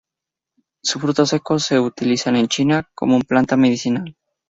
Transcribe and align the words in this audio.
Su 0.81 0.99
fruto 0.99 1.27
seco 1.27 1.59
se 1.59 1.77
utilizan 1.79 2.35
en 2.35 2.47
China 2.47 2.89
como 2.95 3.19
planta 3.19 3.55
medicinal. 3.55 4.17